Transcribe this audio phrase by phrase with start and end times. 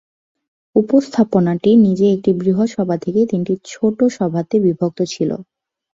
[0.75, 5.29] উপস্থাপনাটি নিজেই একটি বৃহৎ সভা থেকে তিনটি ছোট সভাতে বিভক্ত ছিল।